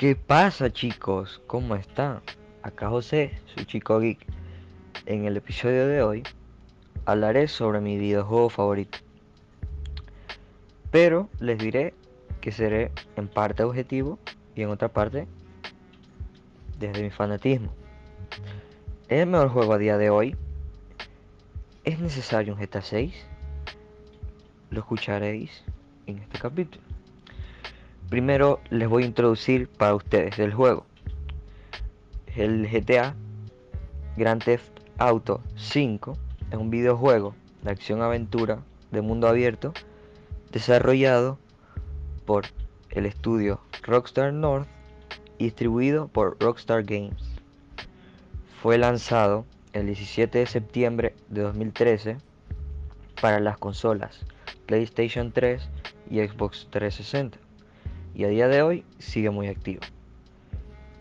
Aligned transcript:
¿Qué 0.00 0.16
pasa 0.16 0.72
chicos? 0.72 1.42
¿Cómo 1.46 1.76
están? 1.76 2.22
Acá 2.62 2.88
José, 2.88 3.38
su 3.54 3.64
chico 3.64 4.00
geek. 4.00 4.26
En 5.04 5.26
el 5.26 5.36
episodio 5.36 5.86
de 5.86 6.02
hoy 6.02 6.22
hablaré 7.04 7.48
sobre 7.48 7.82
mi 7.82 7.98
videojuego 7.98 8.48
favorito. 8.48 8.96
Pero 10.90 11.28
les 11.38 11.58
diré 11.58 11.92
que 12.40 12.50
seré 12.50 12.92
en 13.16 13.28
parte 13.28 13.62
objetivo 13.62 14.18
y 14.54 14.62
en 14.62 14.70
otra 14.70 14.88
parte 14.88 15.26
desde 16.78 17.02
mi 17.02 17.10
fanatismo. 17.10 17.70
¿Es 19.10 19.20
el 19.20 19.26
mejor 19.26 19.50
juego 19.50 19.74
a 19.74 19.78
día 19.78 19.98
de 19.98 20.08
hoy? 20.08 20.34
¿Es 21.84 21.98
necesario 21.98 22.54
un 22.54 22.58
GTA 22.58 22.80
6? 22.80 23.12
Lo 24.70 24.78
escucharéis 24.80 25.62
en 26.06 26.20
este 26.20 26.38
capítulo. 26.38 26.90
Primero 28.10 28.58
les 28.70 28.88
voy 28.88 29.04
a 29.04 29.06
introducir 29.06 29.68
para 29.68 29.94
ustedes 29.94 30.36
el 30.40 30.52
juego. 30.52 30.84
El 32.34 32.68
GTA 32.68 33.14
Grand 34.16 34.42
Theft 34.42 34.68
Auto 34.98 35.40
5 35.54 36.18
es 36.50 36.58
un 36.58 36.70
videojuego 36.70 37.36
de 37.62 37.70
acción-aventura 37.70 38.64
de 38.90 39.00
mundo 39.00 39.28
abierto 39.28 39.72
desarrollado 40.50 41.38
por 42.26 42.46
el 42.90 43.06
estudio 43.06 43.60
Rockstar 43.84 44.32
North 44.32 44.66
y 45.38 45.44
distribuido 45.44 46.08
por 46.08 46.36
Rockstar 46.40 46.82
Games. 46.82 47.22
Fue 48.60 48.76
lanzado 48.76 49.46
el 49.72 49.86
17 49.86 50.36
de 50.36 50.46
septiembre 50.46 51.14
de 51.28 51.42
2013 51.42 52.16
para 53.22 53.38
las 53.38 53.56
consolas 53.56 54.26
PlayStation 54.66 55.30
3 55.30 55.62
y 56.10 56.18
Xbox 56.18 56.66
360 56.70 57.49
y 58.20 58.24
a 58.24 58.28
día 58.28 58.48
de 58.48 58.60
hoy 58.60 58.84
sigue 58.98 59.30
muy 59.30 59.48
activo. 59.48 59.80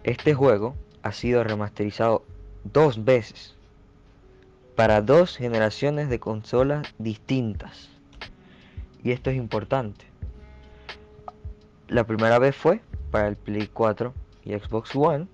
Este 0.06 0.34
juego 0.34 0.78
ha 1.04 1.12
sido 1.12 1.44
remasterizado 1.44 2.24
dos 2.64 3.04
veces 3.04 3.56
para 4.78 5.02
dos 5.02 5.36
generaciones 5.36 6.08
de 6.08 6.22
consolas 6.22 6.88
distintas. 6.98 7.90
Y 9.04 9.12
esto 9.12 9.32
es 9.32 9.36
importante. 9.36 10.06
La 11.90 12.06
primera 12.06 12.40
vez 12.40 12.56
fue 12.56 12.80
para 13.12 13.28
el 13.28 13.36
Play 13.36 13.68
4 13.68 14.14
y 14.46 14.54
Xbox 14.54 14.96
One. 14.96 15.28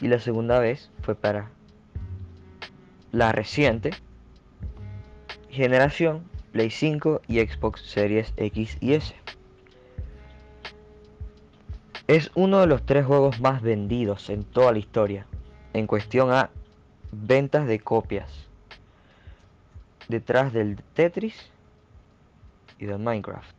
Y 0.00 0.06
la 0.06 0.20
segunda 0.20 0.60
vez 0.60 0.92
fue 1.02 1.16
para 1.16 1.50
la 3.10 3.32
reciente 3.32 3.90
generación 5.50 6.22
Play 6.52 6.70
5 6.70 7.22
y 7.26 7.40
Xbox 7.40 7.80
Series 7.80 8.32
X 8.36 8.78
y 8.80 8.92
S. 8.92 9.16
Es 12.06 12.30
uno 12.34 12.60
de 12.60 12.66
los 12.66 12.86
tres 12.86 13.04
juegos 13.04 13.40
más 13.40 13.62
vendidos 13.62 14.30
en 14.30 14.44
toda 14.44 14.72
la 14.72 14.78
historia 14.78 15.26
en 15.72 15.86
cuestión 15.86 16.32
a 16.32 16.50
ventas 17.12 17.66
de 17.66 17.80
copias. 17.80 18.30
Detrás 20.08 20.52
del 20.52 20.76
Tetris 20.94 21.50
y 22.78 22.86
del 22.86 22.98
Minecraft. 22.98 23.54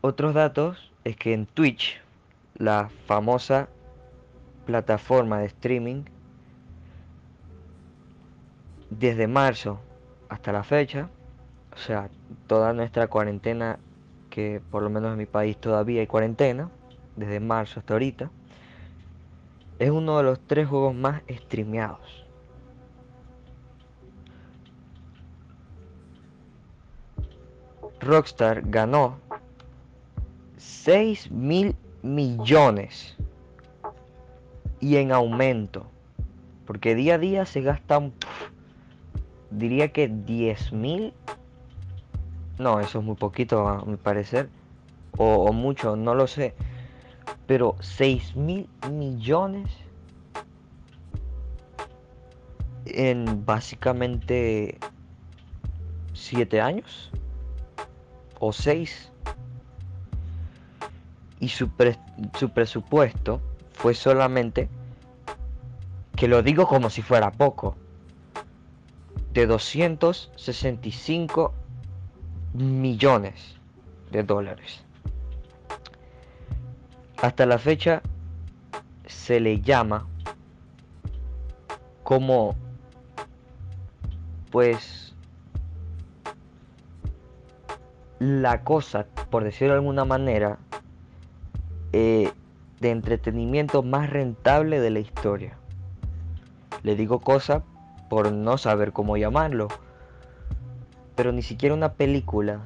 Otros 0.00 0.34
datos 0.34 0.90
es 1.04 1.16
que 1.16 1.34
en 1.34 1.46
Twitch, 1.46 2.00
la 2.56 2.90
famosa 3.06 3.68
plataforma 4.64 5.40
de 5.40 5.46
streaming, 5.46 6.04
desde 8.90 9.26
marzo 9.26 9.80
hasta 10.28 10.50
la 10.50 10.64
fecha, 10.64 11.10
o 11.74 11.78
sea, 11.78 12.08
toda 12.46 12.72
nuestra 12.72 13.06
cuarentena, 13.06 13.78
que 14.38 14.62
por 14.70 14.84
lo 14.84 14.88
menos 14.88 15.10
en 15.10 15.18
mi 15.18 15.26
país 15.26 15.56
todavía 15.56 16.00
hay 16.00 16.06
cuarentena, 16.06 16.70
desde 17.16 17.40
marzo 17.40 17.80
hasta 17.80 17.94
ahorita, 17.94 18.30
es 19.80 19.90
uno 19.90 20.16
de 20.18 20.22
los 20.22 20.38
tres 20.46 20.68
juegos 20.68 20.94
más 20.94 21.22
streameados. 21.28 22.24
Rockstar 27.98 28.62
ganó 28.70 29.18
6 30.56 31.32
mil 31.32 31.74
millones 32.02 33.16
y 34.78 34.98
en 34.98 35.10
aumento 35.10 35.84
porque 36.64 36.94
día 36.94 37.16
a 37.16 37.18
día 37.18 37.44
se 37.44 37.62
gastan 37.62 38.12
diría 39.50 39.92
que 39.92 40.06
10 40.06 40.72
mil 40.74 41.12
no 42.58 42.80
eso 42.80 42.98
es 42.98 43.04
muy 43.04 43.16
poquito 43.16 43.68
a 43.68 43.84
mi 43.84 43.96
parecer. 43.96 44.48
O, 45.16 45.52
mucho 45.52 45.96
no 45.96 46.14
lo 46.14 46.26
sé. 46.26 46.54
Pero 47.46 47.76
6 47.80 48.36
mil 48.36 48.68
millones 48.90 49.68
en 52.86 53.44
básicamente 53.44 54.78
7 56.14 56.60
años. 56.60 57.10
O 58.40 58.52
6 58.52 59.12
y 61.40 61.48
su, 61.48 61.70
su 62.38 62.50
presupuesto 62.50 63.40
fue 63.72 63.94
solamente 63.94 64.68
que 66.16 66.28
lo 66.28 66.42
digo 66.42 66.66
como 66.66 66.90
si 66.90 67.02
fuera 67.02 67.30
poco 67.30 67.76
de 69.32 69.46
265 69.46 71.54
millones 72.54 73.56
de 74.10 74.22
dólares 74.22 74.82
hasta 77.22 77.46
la 77.46 77.58
fecha 77.58 78.02
se 79.06 79.40
le 79.40 79.60
llama 79.60 80.06
como 82.04 82.54
pues 84.50 85.14
la 88.18 88.62
cosa, 88.64 89.06
por 89.30 89.44
decirlo 89.44 89.74
de 89.74 89.78
alguna 89.80 90.04
manera, 90.04 90.58
eh, 91.92 92.32
de 92.80 92.90
entretenimiento 92.90 93.82
más 93.82 94.10
rentable 94.10 94.80
de 94.80 94.90
la 94.90 95.00
historia. 95.00 95.56
Le 96.82 96.96
digo 96.96 97.20
cosa 97.20 97.62
por 98.08 98.32
no 98.32 98.58
saber 98.58 98.92
cómo 98.92 99.16
llamarlo. 99.16 99.68
Pero 101.18 101.32
ni 101.32 101.42
siquiera 101.42 101.74
una 101.74 101.94
película 101.94 102.60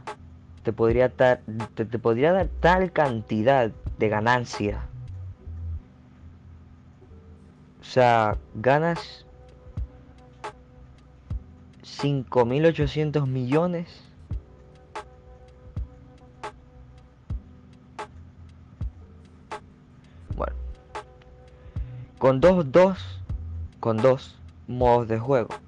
te 0.62 0.74
podría, 0.74 1.08
te, 1.08 1.36
te 1.74 1.98
podría 1.98 2.34
dar 2.34 2.48
tal 2.60 2.92
cantidad 2.92 3.70
de 3.98 4.08
ganancia. 4.10 4.82
O 7.80 7.84
sea, 7.84 8.36
ganas 8.54 9.24
5.800 11.82 13.26
millones. 13.26 13.88
Bueno, 20.36 20.56
con 22.18 22.42
dos, 22.42 22.70
dos, 22.70 22.98
con 23.80 23.96
dos 23.96 24.38
modos 24.68 25.08
de 25.08 25.18
juego. 25.18 25.61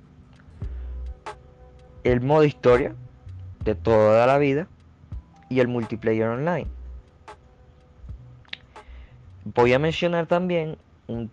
El 2.04 2.20
modo 2.20 2.44
historia 2.44 2.94
de 3.64 3.74
toda 3.74 4.26
la 4.26 4.36
vida 4.36 4.68
y 5.48 5.60
el 5.60 5.68
multiplayer 5.68 6.28
online. 6.28 6.66
Voy 9.44 9.72
a 9.72 9.78
mencionar 9.78 10.26
también 10.26 10.76
un 11.06 11.30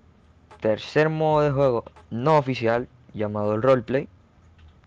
tercer 0.61 1.09
modo 1.09 1.43
de 1.43 1.51
juego 1.51 1.83
no 2.09 2.37
oficial 2.37 2.87
llamado 3.13 3.53
el 3.55 3.61
roleplay, 3.61 4.07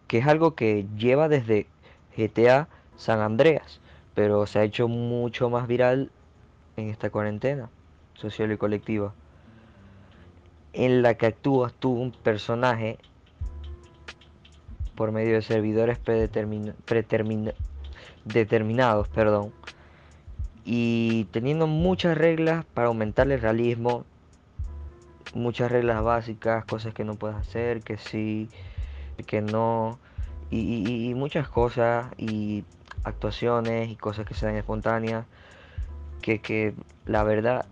que 0.08 0.18
es 0.18 0.26
algo 0.26 0.54
que 0.54 0.86
lleva 0.96 1.28
desde 1.28 1.66
GTA 2.16 2.68
San 2.96 3.20
Andreas, 3.20 3.80
pero 4.14 4.46
se 4.46 4.60
ha 4.60 4.64
hecho 4.64 4.88
mucho 4.88 5.50
más 5.50 5.66
viral 5.66 6.10
en 6.78 6.88
esta 6.88 7.10
cuarentena 7.10 7.68
social 8.14 8.50
y 8.52 8.56
colectiva, 8.56 9.12
en 10.72 11.02
la 11.02 11.14
que 11.14 11.26
actúas 11.26 11.74
tú 11.74 11.92
un 11.92 12.10
personaje 12.10 12.98
por 14.94 15.12
medio 15.12 15.34
de 15.34 15.42
servidores 15.42 15.98
determinados, 18.24 19.08
perdón, 19.08 19.52
y 20.64 21.24
teniendo 21.24 21.66
muchas 21.66 22.16
reglas 22.16 22.64
para 22.72 22.88
aumentar 22.88 23.30
el 23.30 23.40
realismo, 23.40 24.04
muchas 25.34 25.70
reglas 25.70 26.02
básicas, 26.02 26.64
cosas 26.64 26.94
que 26.94 27.04
no 27.04 27.16
puedes 27.16 27.36
hacer, 27.36 27.82
que 27.82 27.98
sí, 27.98 28.48
que 29.26 29.40
no, 29.42 29.98
y, 30.50 31.12
muchas 31.14 31.48
cosas, 31.48 32.06
y 32.16 32.64
actuaciones 33.02 33.90
y 33.90 33.96
cosas 33.96 34.26
que 34.26 34.34
se 34.34 34.46
dan 34.46 34.56
espontáneas, 34.56 35.26
que, 36.22 36.40
que 36.40 36.74
la 37.04 37.24
verdad, 37.24 37.66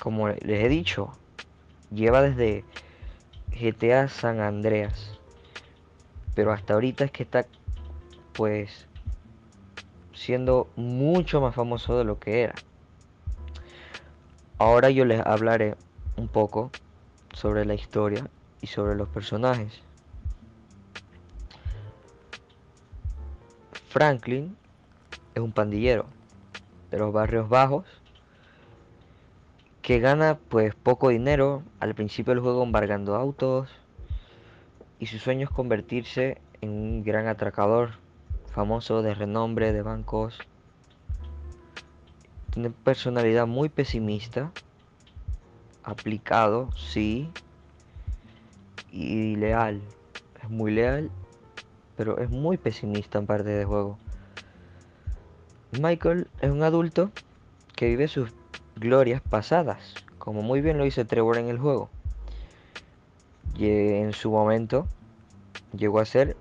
como 0.00 0.28
les 0.28 0.64
he 0.64 0.68
dicho, 0.68 1.12
lleva 1.90 2.22
desde 2.22 2.64
GTA 3.50 4.08
San 4.08 4.40
Andreas, 4.40 5.15
pero 6.36 6.52
hasta 6.52 6.74
ahorita 6.74 7.04
es 7.04 7.10
que 7.10 7.22
está, 7.22 7.46
pues, 8.34 8.86
siendo 10.12 10.68
mucho 10.76 11.40
más 11.40 11.54
famoso 11.54 11.96
de 11.96 12.04
lo 12.04 12.18
que 12.18 12.42
era. 12.42 12.54
Ahora 14.58 14.90
yo 14.90 15.06
les 15.06 15.24
hablaré 15.24 15.76
un 16.16 16.28
poco 16.28 16.70
sobre 17.32 17.64
la 17.64 17.72
historia 17.72 18.28
y 18.60 18.66
sobre 18.66 18.96
los 18.96 19.08
personajes. 19.08 19.80
Franklin 23.88 24.54
es 25.34 25.42
un 25.42 25.52
pandillero 25.52 26.04
de 26.90 26.98
los 26.98 27.14
barrios 27.14 27.48
bajos 27.48 27.86
que 29.80 30.00
gana 30.00 30.38
pues 30.50 30.74
poco 30.74 31.08
dinero 31.08 31.62
al 31.80 31.94
principio 31.94 32.34
del 32.34 32.42
juego 32.42 32.62
embargando 32.62 33.14
autos 33.16 33.70
y 34.98 35.06
su 35.06 35.18
sueño 35.18 35.44
es 35.44 35.50
convertirse 35.50 36.40
en 36.60 36.70
un 36.70 37.04
gran 37.04 37.26
atracador 37.26 37.90
famoso 38.50 39.02
de 39.02 39.14
renombre 39.14 39.72
de 39.72 39.82
bancos. 39.82 40.38
Tiene 42.50 42.70
personalidad 42.70 43.46
muy 43.46 43.68
pesimista, 43.68 44.52
aplicado, 45.82 46.70
sí, 46.72 47.30
y 48.90 49.36
leal. 49.36 49.82
Es 50.42 50.48
muy 50.48 50.72
leal, 50.72 51.10
pero 51.96 52.18
es 52.18 52.30
muy 52.30 52.56
pesimista 52.56 53.18
en 53.18 53.26
parte 53.26 53.50
de 53.50 53.64
juego. 53.64 53.98
Michael 55.78 56.28
es 56.40 56.50
un 56.50 56.62
adulto 56.62 57.10
que 57.74 57.88
vive 57.88 58.08
sus 58.08 58.32
glorias 58.76 59.20
pasadas, 59.20 59.94
como 60.18 60.42
muy 60.42 60.62
bien 60.62 60.78
lo 60.78 60.84
dice 60.84 61.04
Trevor 61.04 61.36
en 61.36 61.48
el 61.48 61.58
juego. 61.58 61.90
En 63.58 64.12
su 64.12 64.30
momento 64.30 64.86
llegó 65.74 66.00
a 66.00 66.04
ser 66.04 66.36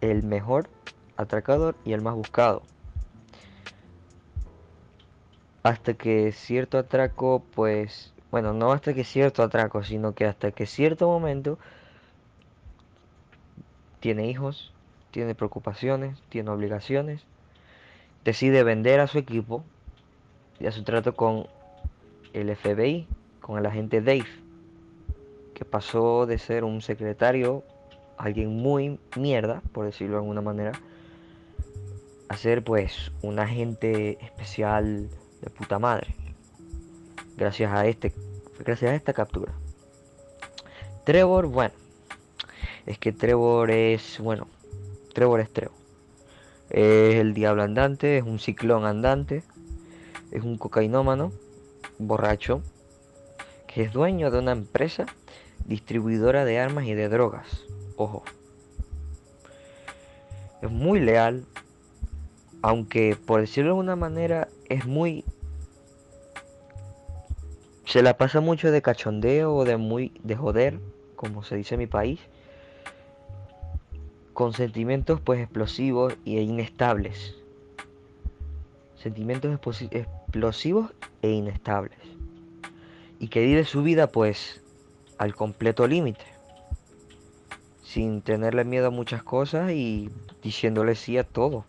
el 0.00 0.22
mejor 0.22 0.70
atracador 1.16 1.76
y 1.84 1.92
el 1.92 2.00
más 2.00 2.14
buscado. 2.14 2.62
Hasta 5.62 5.94
que 5.94 6.32
cierto 6.32 6.78
atraco, 6.78 7.42
pues, 7.54 8.14
bueno, 8.30 8.54
no 8.54 8.72
hasta 8.72 8.94
que 8.94 9.04
cierto 9.04 9.42
atraco, 9.42 9.82
sino 9.82 10.14
que 10.14 10.24
hasta 10.24 10.50
que 10.52 10.66
cierto 10.66 11.08
momento 11.08 11.58
tiene 14.00 14.28
hijos, 14.28 14.72
tiene 15.10 15.34
preocupaciones, 15.34 16.22
tiene 16.30 16.50
obligaciones, 16.50 17.22
decide 18.24 18.62
vender 18.62 19.00
a 19.00 19.08
su 19.08 19.18
equipo 19.18 19.64
y 20.60 20.66
a 20.66 20.72
su 20.72 20.84
trato 20.84 21.14
con 21.14 21.48
el 22.32 22.54
FBI, 22.54 23.06
con 23.40 23.58
el 23.58 23.66
agente 23.66 24.00
Dave, 24.00 24.47
que 25.58 25.64
pasó 25.64 26.24
de 26.24 26.38
ser 26.38 26.62
un 26.62 26.82
secretario, 26.82 27.64
alguien 28.16 28.54
muy 28.54 29.00
mierda, 29.16 29.60
por 29.72 29.86
decirlo 29.86 30.14
de 30.14 30.20
alguna 30.20 30.40
manera, 30.40 30.70
a 32.28 32.36
ser 32.36 32.62
pues 32.62 33.10
un 33.22 33.40
agente 33.40 34.24
especial 34.24 35.10
de 35.42 35.50
puta 35.50 35.80
madre. 35.80 36.14
Gracias 37.36 37.72
a 37.72 37.86
este, 37.86 38.14
gracias 38.60 38.92
a 38.92 38.94
esta 38.94 39.12
captura. 39.12 39.52
Trevor, 41.04 41.48
bueno, 41.48 41.74
es 42.86 42.96
que 42.98 43.10
Trevor 43.10 43.72
es, 43.72 44.20
bueno, 44.20 44.46
Trevor 45.12 45.40
es 45.40 45.52
Trevor. 45.52 45.76
Es 46.70 47.16
el 47.16 47.34
diablo 47.34 47.64
andante, 47.64 48.18
es 48.18 48.22
un 48.22 48.38
ciclón 48.38 48.84
andante, 48.84 49.42
es 50.30 50.44
un 50.44 50.56
cocainómano, 50.56 51.32
borracho, 51.98 52.62
que 53.66 53.82
es 53.82 53.92
dueño 53.92 54.30
de 54.30 54.38
una 54.38 54.52
empresa 54.52 55.06
distribuidora 55.68 56.44
de 56.44 56.58
armas 56.58 56.86
y 56.86 56.94
de 56.94 57.08
drogas. 57.08 57.46
Ojo. 57.96 58.24
Es 60.60 60.70
muy 60.70 60.98
leal, 60.98 61.44
aunque 62.62 63.16
por 63.26 63.40
decirlo 63.40 63.74
de 63.74 63.80
una 63.80 63.94
manera 63.94 64.48
es 64.68 64.86
muy 64.86 65.24
se 67.84 68.02
la 68.02 68.18
pasa 68.18 68.40
mucho 68.40 68.70
de 68.70 68.82
cachondeo 68.82 69.54
o 69.54 69.64
de 69.64 69.78
muy 69.78 70.12
de 70.22 70.36
joder, 70.36 70.78
como 71.16 71.42
se 71.42 71.56
dice 71.56 71.76
en 71.76 71.78
mi 71.78 71.86
país, 71.86 72.20
con 74.34 74.52
sentimientos 74.52 75.22
pues 75.22 75.40
explosivos 75.40 76.14
e 76.26 76.42
inestables. 76.42 77.34
Sentimientos 78.96 79.58
explosivos 79.90 80.92
e 81.22 81.30
inestables. 81.30 81.98
Y 83.20 83.28
que 83.28 83.40
vive 83.40 83.64
su 83.64 83.82
vida 83.82 84.08
pues 84.08 84.60
al 85.18 85.34
completo 85.34 85.86
límite. 85.86 86.24
Sin 87.82 88.22
tenerle 88.22 88.64
miedo 88.64 88.88
a 88.88 88.90
muchas 88.90 89.22
cosas 89.22 89.72
y 89.72 90.10
diciéndole 90.42 90.94
sí 90.94 91.18
a 91.18 91.24
todo. 91.24 91.64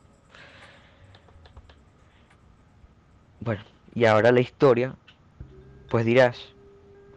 Bueno, 3.42 3.64
y 3.96 4.06
ahora 4.06 4.32
la 4.32 4.42
historia, 4.42 4.96
pues 5.90 6.06
dirás, 6.06 6.38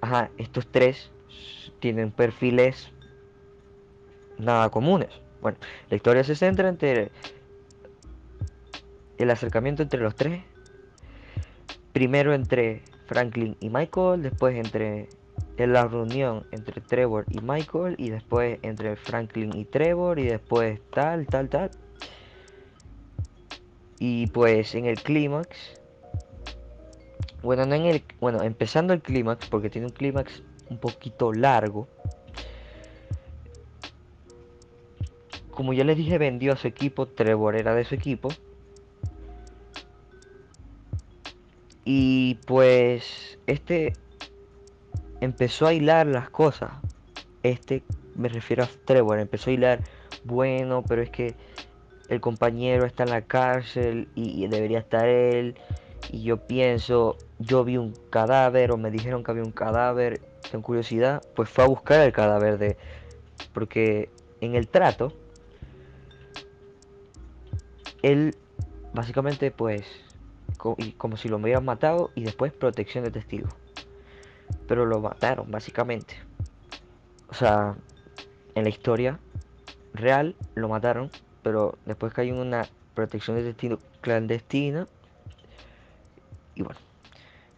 ajá, 0.01 0.31
estos 0.39 0.67
tres 0.67 1.11
tienen 1.81 2.13
perfiles 2.13 2.93
nada 4.39 4.71
comunes. 4.71 5.11
Bueno, 5.41 5.59
la 5.91 5.97
historia 5.97 6.25
se 6.25 6.37
centra 6.37 6.69
entre 6.69 7.11
el 9.19 9.31
acercamiento 9.31 9.83
entre 9.83 10.01
los 10.01 10.15
tres. 10.15 10.43
Primero 11.93 12.33
entre 12.33 12.83
Franklin 13.07 13.57
y 13.61 13.69
Michael, 13.69 14.23
después 14.23 14.57
entre 14.57 15.09
en 15.57 15.73
la 15.73 15.87
reunión 15.87 16.47
entre 16.51 16.81
Trevor 16.81 17.27
y 17.29 17.41
Michael 17.41 17.95
y 17.99 18.11
después 18.11 18.59
entre 18.63 18.97
Franklin 18.97 19.57
y 19.57 19.65
Trevor 19.65 20.19
y 20.19 20.25
después 20.25 20.81
tal, 20.91 21.27
tal, 21.27 21.49
tal. 21.49 21.71
Y 23.99 24.27
pues 24.29 24.75
en 24.75 24.87
el 24.87 25.01
clímax 25.01 25.83
bueno, 27.43 27.67
no 27.67 27.75
en 27.75 27.87
el, 27.87 28.03
bueno, 28.21 28.43
empezando 28.43 28.93
el 28.93 29.03
clímax, 29.03 29.49
porque 29.49 29.69
tiene 29.69 29.89
un 29.89 29.93
clímax 29.93 30.43
un 30.71 30.79
poquito 30.79 31.33
largo. 31.33 31.89
Como 35.51 35.73
ya 35.73 35.85
les 35.85 35.97
dije, 35.97 36.19
vendió 36.19 36.53
a 36.53 36.57
su 36.57 36.69
equipo, 36.69 37.07
Trevor 37.07 37.57
era 37.57 37.75
de 37.75 37.85
su 37.85 37.95
equipo. 37.95 38.29
Y 41.85 42.37
pues 42.47 43.39
este 43.47 43.95
empezó 45.23 45.69
a 45.69 45.73
hilar 45.73 46.09
las 46.09 46.31
cosas. 46.31 46.73
Este, 47.45 47.85
me 48.17 48.29
refiero 48.29 48.65
a 48.65 48.69
Trevor, 48.85 49.21
empezó 49.21 49.51
a 49.51 49.53
hilar, 49.53 49.81
bueno, 50.25 50.83
pero 50.87 51.01
es 51.01 51.11
que 51.11 51.35
el 52.09 52.21
compañero 52.21 52.85
está 52.85 53.05
en 53.05 53.11
la 53.11 53.23
cárcel 53.23 54.09
y 54.17 54.47
debería 54.49 54.81
estar 54.81 55.07
él 55.07 55.55
y 56.11 56.25
yo 56.25 56.39
pienso, 56.39 57.17
yo 57.39 57.65
vi 57.65 57.77
un 57.77 57.95
cadáver 58.11 58.73
o 58.73 58.77
me 58.77 58.91
dijeron 58.91 59.23
que 59.23 59.31
había 59.31 59.45
un 59.45 59.53
cadáver, 59.53 60.21
tengo 60.51 60.65
curiosidad, 60.65 61.23
pues 61.37 61.49
fue 61.49 61.65
a 61.65 61.69
buscar 61.69 62.01
el 62.01 62.13
cadáver 62.13 62.59
de... 62.59 62.77
Porque 63.55 64.11
en 64.41 64.57
el 64.57 64.67
trato, 64.67 65.13
él 68.03 68.37
básicamente 68.93 69.53
pues 69.53 69.87
como 70.97 71.17
si 71.17 71.29
lo 71.29 71.39
hubieran 71.39 71.65
matado 71.65 72.11
y 72.15 72.25
después 72.25 72.53
protección 72.53 73.05
de 73.05 73.11
testigos. 73.13 73.53
Pero 74.67 74.87
lo 74.87 75.01
mataron 75.01 75.51
básicamente. 75.51 76.17
O 77.29 77.35
sea, 77.35 77.75
en 78.55 78.65
la 78.65 78.71
historia 78.71 79.19
real 79.95 80.35
lo 80.55 80.69
mataron, 80.69 81.11
pero 81.43 81.79
después 81.87 82.13
cayó 82.13 82.35
en 82.35 82.41
una 82.41 82.69
protección 82.95 83.37
de 83.37 83.45
testigos 83.45 83.81
clandestina 84.01 84.87
y 86.55 86.63
bueno, 86.63 86.79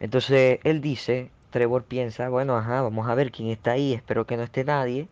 entonces 0.01 0.61
él 0.65 0.81
dice, 0.81 1.31
Trevor 1.51 1.85
piensa, 1.85 2.29
bueno, 2.29 2.57
ajá, 2.57 2.83
vamos 2.83 3.09
a 3.09 3.15
ver 3.15 3.33
quién 3.33 3.49
está 3.49 3.73
ahí, 3.73 3.93
espero 3.93 4.27
que 4.27 4.37
no 4.37 4.45
esté 4.45 4.65
nadie. 4.65 5.09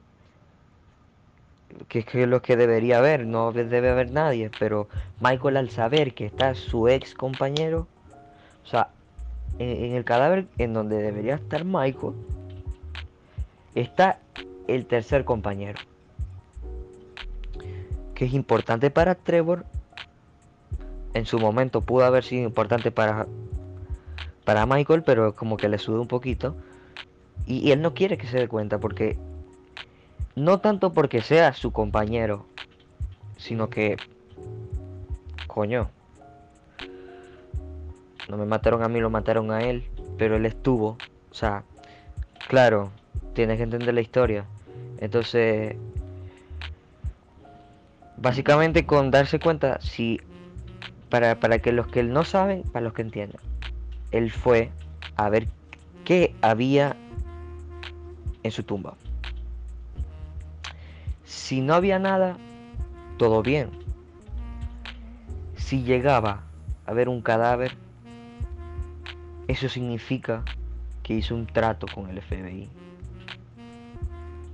Que 1.88 2.00
es 2.00 2.28
lo 2.28 2.42
que 2.42 2.56
debería 2.56 2.98
haber, 2.98 3.26
no 3.26 3.50
debe 3.50 3.88
haber 3.88 4.10
nadie, 4.10 4.50
pero 4.58 4.88
Michael 5.20 5.56
al 5.56 5.70
saber 5.70 6.12
que 6.14 6.26
está 6.26 6.54
su 6.54 6.86
ex 6.86 7.14
compañero, 7.14 7.86
o 8.62 8.66
sea, 8.66 8.88
en, 9.58 9.94
el 9.94 10.04
cadáver 10.04 10.46
en 10.58 10.74
donde 10.74 10.96
debería 10.96 11.36
estar 11.36 11.64
Michael, 11.64 12.14
está 13.74 14.18
el 14.68 14.86
tercer 14.86 15.24
compañero. 15.24 15.78
Que 18.14 18.26
es 18.26 18.34
importante 18.34 18.90
para 18.90 19.14
Trevor. 19.14 19.64
En 21.14 21.26
su 21.26 21.38
momento 21.38 21.82
pudo 21.82 22.04
haber 22.04 22.24
sido 22.24 22.44
importante 22.44 22.90
para 22.90 23.26
para 24.44 24.66
Michael, 24.66 25.02
pero 25.02 25.34
como 25.34 25.56
que 25.56 25.68
le 25.68 25.78
sube 25.78 25.98
un 25.98 26.08
poquito. 26.08 26.56
Y, 27.46 27.70
él 27.70 27.82
no 27.82 27.94
quiere 27.94 28.18
que 28.18 28.26
se 28.26 28.38
dé 28.38 28.48
cuenta 28.48 28.78
porque... 28.78 29.18
No 30.34 30.60
tanto 30.60 30.94
porque 30.94 31.20
sea 31.20 31.52
su 31.52 31.72
compañero, 31.72 32.46
sino 33.36 33.68
que... 33.68 33.96
Coño. 35.46 35.90
No 38.28 38.36
me 38.36 38.46
mataron 38.46 38.82
a 38.82 38.88
mí, 38.88 39.00
lo 39.00 39.10
mataron 39.10 39.50
a 39.50 39.62
él. 39.62 39.84
Pero 40.18 40.36
él 40.36 40.46
estuvo. 40.46 40.98
O 41.30 41.34
sea, 41.34 41.64
claro, 42.48 42.90
tienes 43.34 43.56
que 43.56 43.64
entender 43.64 43.94
la 43.94 44.00
historia. 44.00 44.44
Entonces... 44.98 45.76
Básicamente 48.16 48.86
con 48.86 49.10
darse 49.10 49.40
cuenta 49.40 49.80
si 49.80 50.20
para, 51.08 51.40
para 51.40 51.58
que 51.58 51.72
los 51.72 51.88
que 51.88 52.02
no 52.04 52.24
saben, 52.24 52.62
para 52.62 52.84
los 52.84 52.92
que 52.94 53.02
entiendan. 53.02 53.40
Él 54.12 54.30
fue 54.30 54.70
a 55.16 55.28
ver 55.28 55.48
qué 56.04 56.34
había 56.40 56.96
en 58.42 58.50
su 58.50 58.62
tumba. 58.62 58.94
Si 61.24 61.60
no 61.60 61.74
había 61.74 61.98
nada, 61.98 62.36
todo 63.18 63.42
bien. 63.42 63.70
Si 65.56 65.82
llegaba 65.82 66.42
a 66.86 66.92
ver 66.92 67.08
un 67.08 67.22
cadáver, 67.22 67.76
eso 69.48 69.68
significa 69.68 70.44
que 71.02 71.14
hizo 71.14 71.34
un 71.34 71.46
trato 71.46 71.86
con 71.92 72.08
el 72.10 72.20
FBI. 72.20 72.68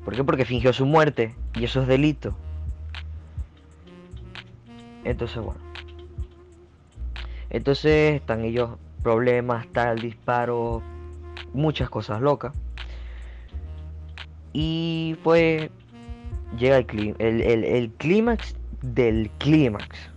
¿Por 0.05 0.15
qué? 0.15 0.25
Porque 0.25 0.45
fingió 0.45 0.73
su 0.73 0.87
muerte 0.87 1.35
y 1.55 1.65
eso 1.65 1.83
es 1.83 1.89
delito. 1.89 2.35
Entonces, 5.05 5.43
bueno. 5.43 5.61
Entonces 7.51 8.17
están 8.17 8.45
ellos 8.45 8.71
problemas, 9.03 9.67
tal 9.69 10.01
disparo, 10.01 10.83
muchas 11.53 11.89
cosas 11.91 12.21
locas. 12.21 12.53
Y 14.53 15.17
pues 15.23 15.71
llega 16.59 16.79
el, 16.79 17.15
el, 17.19 17.65
el, 17.65 17.91
clímax 17.93 18.57
del 18.83 19.31
clímax. 19.39 20.11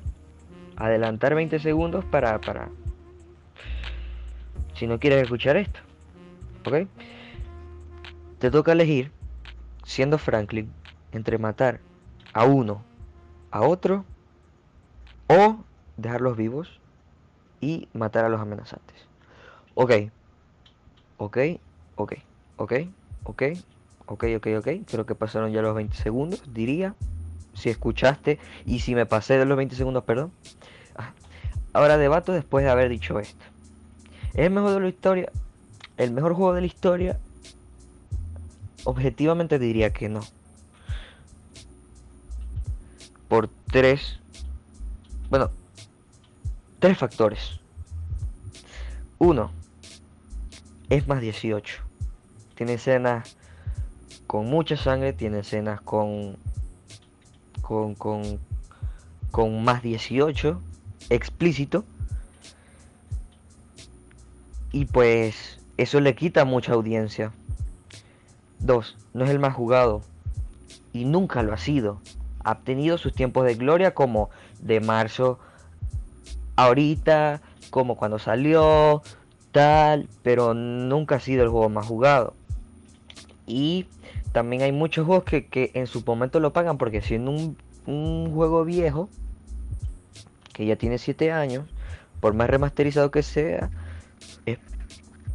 Adelantar 0.78 1.36
20 1.36 1.60
segundos 1.60 2.04
para, 2.06 2.40
para... 2.42 2.70
Si 4.81 4.88
no 4.88 5.00
quieres 5.00 5.21
escuchar 5.21 5.57
esto. 5.57 5.79
¿Ok? 6.65 6.88
Te 8.39 8.50
toca 8.50 8.71
elegir, 8.71 9.11
siendo 9.83 10.17
Franklin, 10.17 10.71
entre 11.11 11.38
matar 11.38 11.81
a 12.33 12.45
uno, 12.45 12.81
a 13.51 13.61
otro, 13.61 14.05
o 15.27 15.57
dejarlos 15.97 16.35
vivos 16.35 16.79
y 17.59 17.89
matar 17.93 18.25
a 18.25 18.29
los 18.29 18.41
amenazantes. 18.41 18.95
Ok. 19.75 19.91
Ok. 21.17 21.38
Ok. 21.95 22.13
Ok. 22.55 22.73
Ok. 23.25 23.43
Ok, 24.07 24.23
ok, 24.35 24.47
ok. 24.57 24.67
Creo 24.88 25.05
que 25.05 25.13
pasaron 25.13 25.51
ya 25.51 25.61
los 25.61 25.75
20 25.75 25.95
segundos, 25.95 26.41
diría. 26.51 26.95
Si 27.53 27.69
escuchaste 27.69 28.39
y 28.65 28.79
si 28.79 28.95
me 28.95 29.05
pasé 29.05 29.38
de 29.38 29.45
los 29.45 29.57
20 29.57 29.75
segundos, 29.75 30.05
perdón. 30.05 30.31
Ah, 30.95 31.13
ahora 31.71 32.00
debato 32.00 32.31
después 32.31 32.65
de 32.65 32.71
haber 32.71 32.89
dicho 32.89 33.19
esto. 33.19 33.50
¿Es 34.33 34.45
el 34.45 34.51
mejor 34.51 34.73
de 34.73 34.79
la 34.79 34.88
historia? 34.88 35.31
¿El 35.97 36.11
mejor 36.11 36.33
juego 36.33 36.53
de 36.53 36.61
la 36.61 36.67
historia? 36.67 37.19
Objetivamente 38.85 39.59
diría 39.59 39.91
que 39.91 40.09
no. 40.09 40.21
Por 43.27 43.50
tres... 43.71 44.19
Bueno, 45.29 45.51
tres 46.79 46.97
factores. 46.97 47.59
Uno, 49.19 49.51
es 50.89 51.07
más 51.07 51.21
18. 51.21 51.83
Tiene 52.55 52.73
escenas 52.73 53.38
con 54.27 54.47
mucha 54.47 54.77
sangre, 54.77 55.13
tiene 55.13 55.39
escenas 55.39 55.81
con, 55.81 56.38
con, 57.61 57.95
con, 57.95 58.39
con 59.29 59.63
más 59.63 59.83
18, 59.83 60.61
explícito. 61.09 61.85
Y 64.72 64.86
pues 64.86 65.60
eso 65.78 66.00
le 66.00 66.16
quita 66.16 66.46
mucha 66.46 66.74
audiencia. 66.74 67.32
Dos, 68.60 68.96
no 69.13 69.25
es 69.25 69.32
el 69.32 69.40
más 69.40 69.54
jugado. 69.54 70.01
Y 70.94 71.06
nunca 71.06 71.44
lo 71.44 71.54
ha 71.54 71.58
sido. 71.58 72.00
Ha 72.44 72.60
tenido 72.60 72.98
sus 72.98 73.13
tiempos 73.13 73.46
de 73.46 73.56
gloria 73.56 73.94
como 73.94 74.30
de 74.62 74.80
marzo 74.80 75.40
ahorita, 76.56 77.42
como 77.70 77.96
cuando 77.96 78.20
salió, 78.20 79.01
tal, 79.51 80.08
pero 80.24 80.54
nunca 80.54 81.16
ha 81.16 81.20
sido 81.20 81.44
el 81.44 81.50
juego 81.50 81.70
más 81.70 81.88
jugado. 81.88 82.34
Y 83.48 83.88
también 84.32 84.62
hay 84.62 84.72
muchos 84.72 85.06
juegos 85.06 85.25
que, 85.25 85.72
en 85.74 85.88
su 85.88 86.04
momento 86.06 86.40
lo 86.40 86.54
pagan 86.54 86.78
porque 86.78 87.01
siendo 87.01 87.32
un, 87.32 87.58
un 87.86 88.32
juego 88.34 88.63
viejo, 88.63 89.10
que 90.54 90.66
ya 90.66 90.75
tiene 90.75 90.98
7 90.98 91.32
años, 91.32 91.66
por 92.20 92.34
más 92.34 92.50
remasterizado 92.50 93.12
que 93.12 93.24
sea, 93.24 93.70
es 94.45 94.60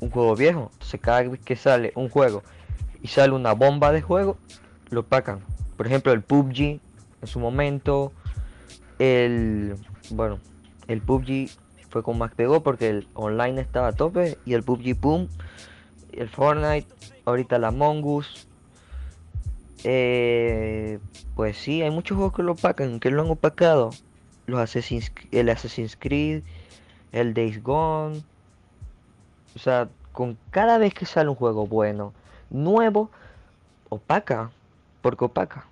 un 0.00 0.10
juego 0.10 0.36
viejo. 0.36 0.70
Entonces 0.72 1.00
cada 1.00 1.22
vez 1.22 1.40
que 1.40 1.56
sale 1.56 1.92
un 1.94 2.08
juego 2.08 2.42
y 3.02 3.08
sale 3.08 3.32
una 3.32 3.52
bomba 3.52 3.92
de 3.92 4.02
juego, 4.02 4.36
lo 4.90 5.04
pagan. 5.04 5.40
Por 5.76 5.86
ejemplo, 5.86 6.12
el 6.12 6.22
PUBG 6.22 6.80
en 7.22 7.26
su 7.26 7.38
momento, 7.40 8.12
el 8.98 9.76
bueno, 10.10 10.38
el 10.88 11.00
PUBG 11.02 11.50
fue 11.88 12.02
con 12.02 12.18
más 12.18 12.32
pegó 12.34 12.62
porque 12.62 12.88
el 12.88 13.08
online 13.14 13.60
estaba 13.60 13.88
a 13.88 13.92
tope 13.92 14.38
y 14.44 14.54
el 14.54 14.62
PUBG 14.62 14.96
Pum, 14.98 15.28
el 16.12 16.28
Fortnite, 16.28 16.86
ahorita 17.25 17.58
la 17.58 17.70
Mongoose. 17.70 18.46
Eh, 19.84 20.98
pues 21.34 21.56
sí, 21.56 21.82
hay 21.82 21.90
muchos 21.90 22.16
juegos 22.16 22.34
que 22.34 22.42
lo 22.42 22.52
opacan, 22.52 23.00
que 23.00 23.10
lo 23.10 23.22
han 23.22 23.30
opacado. 23.30 23.90
Los 24.46 24.60
Assassin's, 24.60 25.12
el 25.32 25.48
Assassin's 25.48 25.96
Creed, 25.96 26.42
el 27.12 27.34
Days 27.34 27.62
Gone. 27.62 28.22
O 29.56 29.58
sea, 29.58 29.88
con 30.12 30.36
cada 30.50 30.76
vez 30.76 30.92
que 30.92 31.06
sale 31.06 31.30
un 31.30 31.34
juego 31.34 31.66
bueno, 31.66 32.12
nuevo, 32.50 33.10
opaca, 33.88 34.50
porque 35.00 35.25
opaca. 35.25 35.64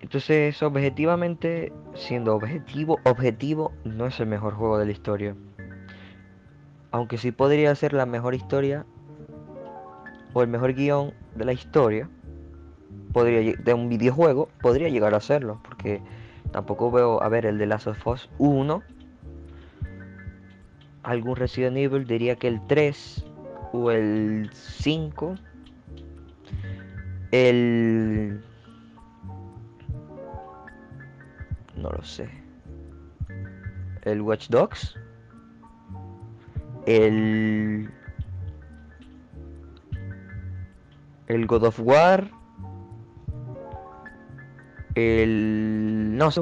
Entonces, 0.00 0.62
objetivamente, 0.62 1.72
siendo 1.94 2.36
objetivo, 2.36 3.00
objetivo, 3.02 3.72
no 3.84 4.06
es 4.06 4.20
el 4.20 4.28
mejor 4.28 4.54
juego 4.54 4.78
de 4.78 4.86
la 4.86 4.92
historia. 4.92 5.34
Aunque 6.92 7.18
sí 7.18 7.32
podría 7.32 7.74
ser 7.74 7.92
la 7.92 8.06
mejor 8.06 8.36
historia 8.36 8.86
o 10.32 10.42
el 10.42 10.48
mejor 10.48 10.74
guion 10.74 11.12
de 11.34 11.44
la 11.44 11.54
historia, 11.54 12.08
podría 13.12 13.52
de 13.56 13.74
un 13.74 13.88
videojuego, 13.88 14.48
podría 14.60 14.90
llegar 14.90 15.12
a 15.12 15.20
serlo, 15.20 15.60
porque 15.64 16.00
tampoco 16.52 16.92
veo, 16.92 17.20
a 17.20 17.28
ver, 17.28 17.46
el 17.46 17.58
de 17.58 17.66
Last 17.66 17.88
of 17.88 18.06
Us 18.06 18.30
1, 18.38 18.82
algún 21.06 21.36
Resident 21.36 21.76
Evil, 21.76 22.04
diría 22.04 22.36
que 22.36 22.48
el 22.48 22.60
3 22.66 23.24
o 23.72 23.90
el 23.90 24.50
5, 24.52 25.36
el 27.30 28.42
No 31.76 31.90
lo 31.90 32.02
sé. 32.02 32.28
El 34.02 34.22
Watch 34.22 34.48
Dogs. 34.48 34.98
El... 36.86 37.88
El 41.28 41.46
God 41.46 41.64
of 41.64 41.80
War. 41.80 42.30
El... 44.94 46.16
No 46.16 46.30
sé, 46.30 46.40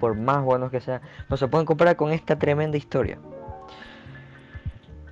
por 0.00 0.16
más 0.16 0.42
buenos 0.42 0.70
que 0.70 0.80
sean, 0.80 1.02
no 1.28 1.36
se 1.36 1.46
pueden 1.46 1.66
comparar 1.66 1.96
con 1.96 2.10
esta 2.10 2.38
tremenda 2.38 2.78
historia. 2.78 3.18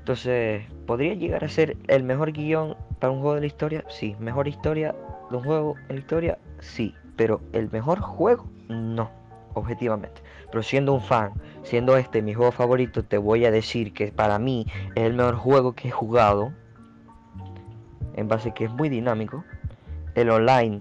Entonces, 0.09 0.65
¿podría 0.87 1.13
llegar 1.13 1.45
a 1.45 1.51
ser 1.51 1.77
el 1.87 2.03
mejor 2.03 2.33
guion 2.33 2.79
para 2.99 3.13
un 3.13 3.21
juego 3.21 3.35
de 3.35 3.43
la 3.43 3.47
historia? 3.47 3.85
Sí. 3.91 4.17
¿Mejor 4.19 4.49
historia 4.49 4.97
de 5.31 5.37
un 5.37 5.45
juego 5.45 5.75
en 5.91 5.97
la 5.97 6.01
historia? 6.01 6.39
Sí. 6.61 6.95
Pero 7.15 7.43
el 7.53 7.71
mejor 7.71 8.01
juego, 8.01 8.47
no 8.71 9.11
objetivamente. 9.53 10.23
Pero 10.51 10.63
siendo 10.63 10.95
un 10.95 11.03
fan, 11.03 11.35
siendo 11.63 11.95
este 11.99 12.23
mi 12.23 12.33
juego 12.33 12.53
favorito, 12.53 13.05
te 13.05 13.19
voy 13.19 13.45
a 13.45 13.51
decir 13.51 13.93
que 13.93 14.11
para 14.11 14.39
mí 14.39 14.65
es 14.95 15.03
el 15.03 15.13
mejor 15.13 15.35
juego 15.35 15.75
que 15.75 15.89
he 15.89 15.91
jugado. 15.91 16.55
En 18.15 18.29
base 18.29 18.49
a 18.49 18.55
que 18.55 18.65
es 18.65 18.71
muy 18.71 18.89
dinámico. 18.89 19.45
El 20.15 20.31
online 20.31 20.81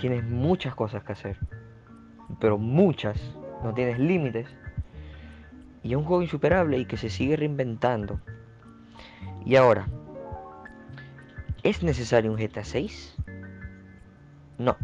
tienes 0.00 0.24
muchas 0.24 0.74
cosas 0.74 1.04
que 1.04 1.12
hacer. 1.12 1.36
Pero 2.40 2.58
muchas. 2.58 3.16
No 3.62 3.72
tienes 3.74 4.00
límites. 4.00 4.48
Y 5.84 5.92
es 5.92 5.96
un 5.96 6.02
juego 6.02 6.22
insuperable 6.22 6.78
y 6.78 6.86
que 6.86 6.96
se 6.96 7.10
sigue 7.10 7.36
reinventando. 7.36 8.18
Y 9.44 9.56
ahora, 9.56 9.88
¿es 11.62 11.82
necesario 11.82 12.30
un 12.30 12.38
GTA 12.38 12.64
6? 12.64 13.16
No. 14.58 14.76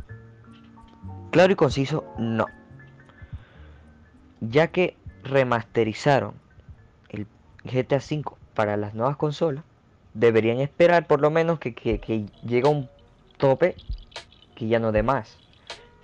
Claro 1.31 1.53
y 1.53 1.57
conciso, 1.57 2.05
no 2.19 2.47
ya 4.41 4.69
que 4.69 4.97
remasterizaron 5.23 6.35
el 7.09 7.27
GTA 7.65 7.97
V 7.97 8.25
para 8.55 8.77
las 8.77 8.95
nuevas 8.95 9.17
consolas, 9.17 9.65
deberían 10.15 10.61
esperar 10.61 11.07
por 11.07 11.21
lo 11.21 11.31
menos 11.31 11.59
que, 11.59 11.75
que, 11.75 12.27
llegue 12.45 12.67
a 12.67 12.71
un 12.71 12.89
tope 13.37 13.77
que 14.55 14.69
ya 14.69 14.79
no 14.79 14.93
de 14.93 15.03
más. 15.03 15.39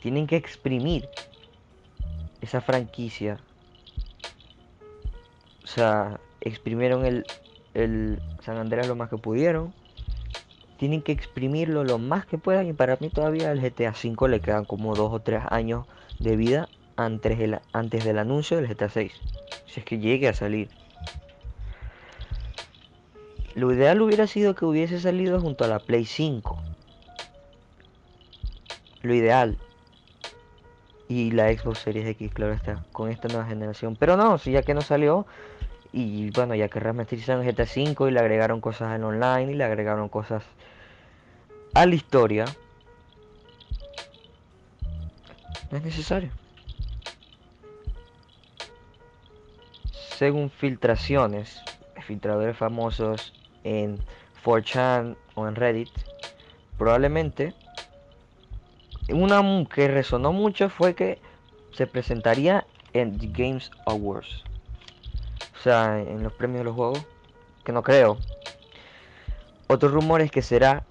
Tienen 0.00 0.26
que 0.26 0.36
exprimir 0.36 1.08
esa 2.40 2.60
franquicia. 2.60 3.38
O 5.64 5.66
sea, 5.66 6.20
exprimieron 6.40 7.06
el, 7.06 7.24
el 7.74 8.20
San 8.40 8.56
Andreas 8.56 8.88
lo 8.88 8.96
más 8.96 9.08
que 9.08 9.18
pudieron. 9.18 9.72
Tienen 10.78 11.02
que 11.02 11.12
exprimirlo 11.12 11.84
lo 11.84 11.98
más 11.98 12.26
que 12.26 12.38
puedan 12.38 12.66
y 12.66 12.72
para 12.72 12.96
mí 13.00 13.08
todavía 13.08 13.52
el 13.52 13.60
GTA 13.60 13.92
V 13.92 14.28
le 14.28 14.40
quedan 14.40 14.64
como 14.64 14.94
dos 14.94 15.12
o 15.12 15.20
tres 15.20 15.42
años 15.50 15.86
de 16.18 16.36
vida 16.36 16.68
antes, 16.96 17.38
antes 17.72 18.04
del 18.04 18.18
anuncio 18.18 18.56
del 18.56 18.68
GTA 18.68 18.88
6. 18.88 19.12
Si 19.66 19.80
es 19.80 19.86
que 19.86 19.98
llegue 19.98 20.28
a 20.28 20.34
salir. 20.34 20.68
Lo 23.54 23.72
ideal 23.72 24.00
hubiera 24.00 24.26
sido 24.26 24.54
que 24.54 24.64
hubiese 24.64 24.98
salido 25.00 25.40
junto 25.40 25.64
a 25.64 25.68
la 25.68 25.78
Play 25.78 26.06
5. 26.06 26.58
Lo 29.02 29.14
ideal. 29.14 29.58
Y 31.08 31.32
la 31.32 31.52
Xbox 31.52 31.80
Series 31.80 32.06
X, 32.06 32.32
claro 32.32 32.54
está, 32.54 32.84
con 32.92 33.10
esta 33.10 33.28
nueva 33.28 33.44
generación. 33.44 33.96
Pero 33.96 34.16
no, 34.16 34.38
si 34.38 34.52
ya 34.52 34.62
que 34.62 34.72
no 34.74 34.80
salió. 34.80 35.26
Y 35.92 36.30
bueno, 36.30 36.54
ya 36.54 36.68
que 36.68 36.80
remasterizaron 36.80 37.46
GTA 37.46 37.66
5 37.66 38.08
y 38.08 38.10
le 38.12 38.20
agregaron 38.20 38.60
cosas 38.60 38.88
al 38.90 39.04
online 39.04 39.52
y 39.52 39.54
le 39.54 39.64
agregaron 39.64 40.08
cosas 40.08 40.42
a 41.74 41.86
la 41.86 41.94
historia. 41.94 42.46
No 45.70 45.78
es 45.78 45.84
necesario. 45.84 46.30
Según 50.16 50.50
filtraciones, 50.50 51.60
filtradores 52.06 52.56
famosos 52.56 53.32
en 53.64 53.98
4chan 54.44 55.16
o 55.34 55.48
en 55.48 55.54
Reddit, 55.56 55.90
probablemente 56.78 57.54
una 59.10 59.42
que 59.68 59.88
resonó 59.88 60.32
mucho 60.32 60.68
fue 60.68 60.94
que 60.94 61.18
se 61.72 61.86
presentaría 61.86 62.66
en 62.92 63.18
The 63.18 63.28
Games 63.28 63.70
Awards. 63.86 64.44
O 65.62 65.64
sea, 65.64 66.00
en 66.00 66.24
los 66.24 66.32
premios 66.32 66.62
de 66.62 66.64
los 66.64 66.74
juegos, 66.74 67.06
que 67.62 67.70
no 67.70 67.84
creo. 67.84 68.18
Otro 69.68 69.90
rumor 69.90 70.20
es 70.20 70.28
que 70.28 70.42
será 70.42 70.84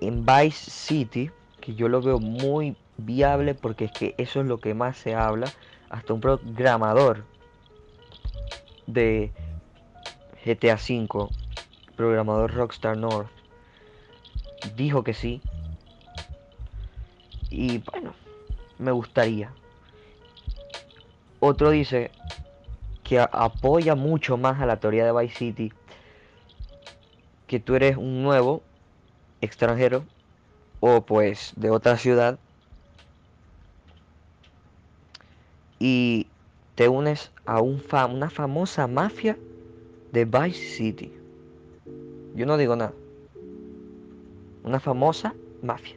en 0.00 0.24
Vice 0.24 0.70
City, 0.70 1.30
que 1.60 1.74
yo 1.74 1.90
lo 1.90 2.00
veo 2.00 2.18
muy 2.18 2.74
viable 2.96 3.54
porque 3.54 3.84
es 3.84 3.92
que 3.92 4.14
eso 4.16 4.40
es 4.40 4.46
lo 4.46 4.56
que 4.56 4.72
más 4.72 4.96
se 4.96 5.14
habla. 5.14 5.52
Hasta 5.90 6.14
un 6.14 6.22
programador 6.22 7.26
de 8.86 9.30
GTA 10.46 10.76
V, 10.76 11.28
programador 11.96 12.54
Rockstar 12.54 12.96
North, 12.96 13.28
dijo 14.74 15.04
que 15.04 15.12
sí. 15.12 15.42
Y 17.50 17.76
bueno, 17.76 18.14
me 18.78 18.90
gustaría. 18.90 19.52
Otro 21.40 21.68
dice 21.68 22.10
que 23.04 23.20
apoya 23.20 23.94
mucho 23.94 24.36
más 24.36 24.60
a 24.60 24.66
la 24.66 24.80
teoría 24.80 25.04
de 25.04 25.12
Vice 25.12 25.36
City. 25.36 25.72
Que 27.46 27.60
tú 27.60 27.76
eres 27.76 27.96
un 27.96 28.22
nuevo 28.22 28.62
extranjero 29.42 30.04
o 30.80 31.02
pues 31.02 31.52
de 31.56 31.70
otra 31.70 31.98
ciudad 31.98 32.38
y 35.78 36.26
te 36.74 36.88
unes 36.88 37.30
a 37.44 37.60
un 37.60 37.82
una 38.10 38.30
famosa 38.30 38.86
mafia 38.86 39.36
de 40.12 40.24
Vice 40.24 40.76
City. 40.76 41.12
Yo 42.34 42.46
no 42.46 42.56
digo 42.56 42.74
nada. 42.74 42.94
Una 44.64 44.80
famosa 44.80 45.34
mafia. 45.62 45.96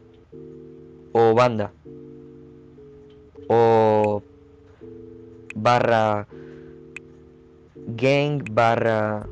O 1.14 1.34
banda. 1.34 1.72
O 3.48 4.22
barra 5.56 6.28
gang 7.98 8.44
barra 8.52 9.28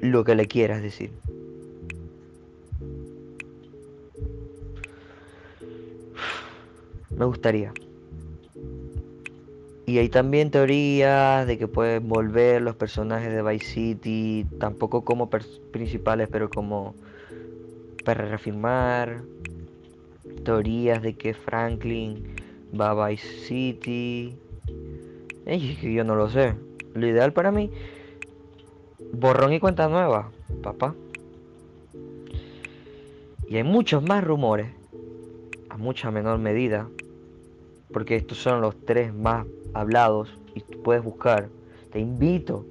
lo 0.00 0.24
que 0.24 0.34
le 0.34 0.46
quieras 0.46 0.82
decir. 0.82 1.10
Me 7.16 7.24
gustaría. 7.24 7.72
Y 9.86 9.98
hay 9.98 10.08
también 10.08 10.50
teorías 10.50 11.46
de 11.46 11.58
que 11.58 11.68
pueden 11.68 12.08
volver 12.08 12.60
los 12.60 12.74
personajes 12.74 13.32
de 13.32 13.40
Vice 13.40 13.66
City, 13.66 14.44
tampoco 14.58 15.04
como 15.04 15.30
principales, 15.30 16.28
pero 16.28 16.50
como 16.50 16.94
para 18.04 18.24
reafirmar. 18.26 19.22
Teorías 20.44 21.02
de 21.02 21.14
que 21.14 21.34
Franklin 21.34 22.22
va 22.78 22.90
a 22.90 23.08
Vice 23.08 23.28
City. 23.46 24.34
es 25.46 25.78
que 25.78 25.92
yo 25.92 26.02
no 26.02 26.16
lo 26.16 26.28
sé. 26.28 26.65
Lo 26.96 27.06
ideal 27.06 27.34
para 27.34 27.52
mí, 27.52 27.70
borrón 29.12 29.52
y 29.52 29.60
cuenta 29.60 29.86
nueva, 29.86 30.30
papá. 30.62 30.94
Y 33.46 33.56
hay 33.56 33.64
muchos 33.64 34.02
más 34.02 34.24
rumores, 34.24 34.68
a 35.68 35.76
mucha 35.76 36.10
menor 36.10 36.38
medida, 36.38 36.88
porque 37.92 38.16
estos 38.16 38.38
son 38.38 38.62
los 38.62 38.74
tres 38.86 39.12
más 39.12 39.46
hablados 39.74 40.38
y 40.54 40.60
puedes 40.60 41.04
buscar. 41.04 41.50
Te 41.92 42.00
invito 42.00 42.64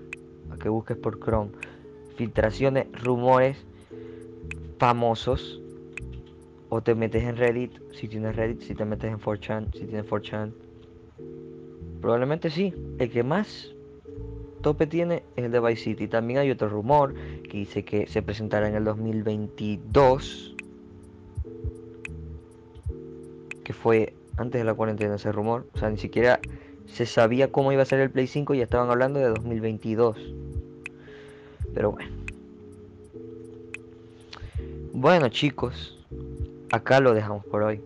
a 0.50 0.58
que 0.58 0.70
busques 0.70 0.98
por 0.98 1.20
Chrome 1.20 1.52
filtraciones, 2.18 2.88
rumores 2.94 3.64
famosos 4.80 5.62
o 6.70 6.82
te 6.82 6.96
metes 6.96 7.24
en 7.24 7.38
Reddit, 7.38 7.74
si 7.94 8.08
tienes 8.08 8.36
Reddit, 8.36 8.62
si 8.62 8.74
te 8.74 8.86
metes 8.86 9.12
en 9.12 9.20
4chan, 9.20 9.72
si 9.72 9.86
tienes 9.86 10.10
4chan. 10.10 10.52
Probablemente 12.02 12.50
sí, 12.50 12.74
el 12.98 13.12
que 13.12 13.24
más 13.24 13.75
tope 14.66 14.88
tiene 14.88 15.22
es 15.36 15.46
el 15.46 15.52
de 15.52 15.60
Vice 15.60 15.84
City. 15.84 16.08
También 16.08 16.40
hay 16.40 16.50
otro 16.50 16.68
rumor 16.70 17.14
que 17.14 17.60
dice 17.60 17.86
que 17.86 18.08
se 18.08 18.24
presentará 18.24 18.68
en 18.68 18.74
el 18.74 18.84
2022. 18.84 20.56
Que 23.64 23.74
fue 23.74 24.16
antes 24.38 24.60
de 24.60 24.66
la 24.66 24.74
cuarentena 24.74 25.18
ese 25.18 25.32
rumor. 25.32 25.68
O 25.76 25.78
sea, 25.78 25.92
ni 25.92 26.00
siquiera 26.00 26.40
se 26.88 27.06
sabía 27.06 27.52
cómo 27.52 27.72
iba 27.74 27.84
a 27.84 27.86
ser 27.86 28.00
el 28.00 28.10
Play 28.10 28.26
5 28.26 28.56
y 28.56 28.58
ya 28.58 28.64
estaban 28.64 28.90
hablando 28.90 29.20
de 29.20 29.28
2022. 29.28 30.18
Pero 31.76 31.92
bueno. 31.92 32.10
Bueno 34.94 35.30
chicos, 35.30 36.04
acá 36.72 37.02
lo 37.02 37.14
dejamos 37.14 37.46
por 37.46 37.62
hoy. 37.62 37.82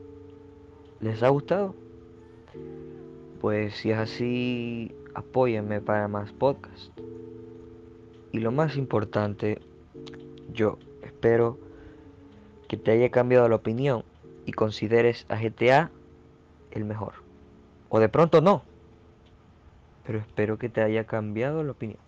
¿Les 1.02 1.22
ha 1.24 1.28
gustado? 1.28 1.76
Pues 3.42 3.76
si 3.76 3.92
es 3.92 3.98
así, 3.98 4.94
apóyenme 5.20 5.82
para 5.82 6.08
más 6.08 6.32
podcasts. 6.34 6.92
Y 8.32 8.40
lo 8.40 8.52
más 8.52 8.76
importante, 8.76 9.60
yo 10.52 10.78
espero 11.04 11.58
que 12.68 12.78
te 12.78 12.92
haya 12.92 13.10
cambiado 13.10 13.48
la 13.50 13.56
opinión 13.56 14.04
y 14.46 14.52
consideres 14.52 15.26
a 15.30 15.36
GTA 15.40 15.92
el 16.72 16.86
mejor. 16.86 17.14
O 17.90 18.00
de 18.00 18.10
pronto 18.10 18.42
no 18.42 18.64
pero 20.10 20.18
espero 20.18 20.58
que 20.58 20.70
te 20.70 20.82
haya 20.82 21.04
cambiado 21.04 21.64
la 21.64 21.74
opinión. 21.74 22.00